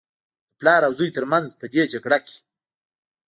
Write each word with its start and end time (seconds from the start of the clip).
د 0.03 0.03
پلار 0.59 0.81
او 0.87 0.91
زوى 0.97 1.09
تر 1.17 1.23
منځ 1.31 1.47
په 1.59 1.65
دې 1.73 1.83
جګړه 1.93 2.19
کې. 2.25 2.37